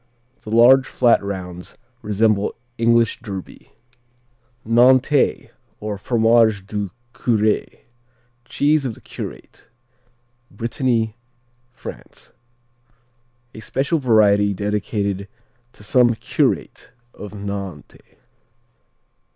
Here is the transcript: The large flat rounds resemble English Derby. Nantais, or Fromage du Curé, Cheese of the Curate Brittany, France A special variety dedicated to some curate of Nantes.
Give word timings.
The 0.41 0.49
large 0.49 0.87
flat 0.87 1.23
rounds 1.23 1.77
resemble 2.01 2.55
English 2.79 3.19
Derby. 3.21 3.71
Nantais, 4.65 5.51
or 5.79 5.99
Fromage 5.99 6.65
du 6.65 6.89
Curé, 7.13 7.81
Cheese 8.43 8.83
of 8.83 8.95
the 8.95 9.01
Curate 9.01 9.69
Brittany, 10.49 11.17
France 11.71 12.31
A 13.53 13.59
special 13.59 13.99
variety 13.99 14.55
dedicated 14.55 15.27
to 15.73 15.83
some 15.83 16.15
curate 16.15 16.93
of 17.13 17.35
Nantes. 17.35 18.17